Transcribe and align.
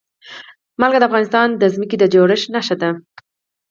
نمک 0.79 0.93
د 0.99 1.03
افغانستان 1.09 1.47
د 1.61 1.63
ځمکې 1.73 1.97
د 1.99 2.03
جوړښت 2.13 2.47
نښه 2.55 2.75
ده. 2.81 2.89